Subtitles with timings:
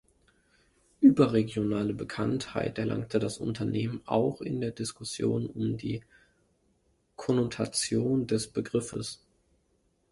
[0.99, 6.01] Überregionale Bekanntheit erlangte das Unternehmen auch in der Diskussion um die
[7.15, 9.23] Konnotation des Begriffes.